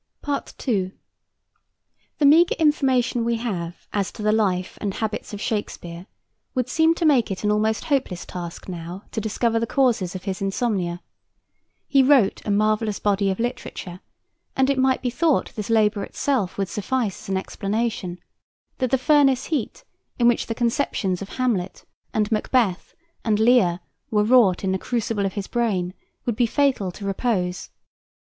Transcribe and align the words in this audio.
II. 0.67 0.93
The 2.17 2.25
meagre 2.25 2.55
information 2.57 3.23
we 3.23 3.35
have 3.35 3.85
as 3.93 4.11
to 4.13 4.23
the 4.23 4.31
life 4.31 4.75
and 4.81 4.95
habits 4.95 5.31
of 5.31 5.39
Shakespeare 5.39 6.07
would 6.55 6.67
seem 6.67 6.95
to 6.95 7.05
make 7.05 7.29
it 7.29 7.43
an 7.43 7.51
almost 7.51 7.83
hopeless 7.83 8.25
task 8.25 8.67
now 8.67 9.03
to 9.11 9.21
discover 9.21 9.59
the 9.59 9.67
causes 9.67 10.15
of 10.15 10.23
his 10.23 10.41
insomnia. 10.41 11.03
He 11.87 12.01
wrote 12.01 12.41
a 12.45 12.49
marvellous 12.49 12.97
body 12.97 13.29
of 13.29 13.39
literature, 13.39 13.99
and 14.55 14.71
it 14.71 14.79
might 14.79 15.03
be 15.03 15.11
thought 15.11 15.53
this 15.55 15.69
labor 15.69 16.03
itself 16.03 16.57
would 16.57 16.67
suffice 16.67 17.21
as 17.25 17.29
an 17.29 17.37
explanation: 17.37 18.17
that 18.79 18.89
the 18.89 18.97
furnace 18.97 19.45
heat 19.53 19.83
in 20.17 20.27
which 20.27 20.47
the 20.47 20.55
conceptions 20.55 21.21
of 21.21 21.29
Hamlet 21.29 21.85
and 22.11 22.31
Macbeth 22.31 22.95
and 23.23 23.39
Lear 23.39 23.81
were 24.09 24.23
wrought 24.23 24.63
in 24.63 24.71
the 24.71 24.79
crucible 24.79 25.27
of 25.27 25.33
his 25.33 25.45
brain 25.45 25.93
would 26.25 26.35
be 26.35 26.47
fatal 26.47 26.91
to 26.93 27.05
repose. 27.05 27.69